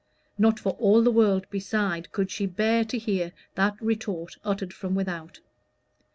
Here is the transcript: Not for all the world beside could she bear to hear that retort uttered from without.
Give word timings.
Not 0.39 0.59
for 0.59 0.71
all 0.79 1.03
the 1.03 1.11
world 1.11 1.47
beside 1.51 2.11
could 2.11 2.31
she 2.31 2.47
bear 2.47 2.83
to 2.85 2.97
hear 2.97 3.33
that 3.53 3.79
retort 3.79 4.35
uttered 4.43 4.73
from 4.73 4.95
without. 4.95 5.41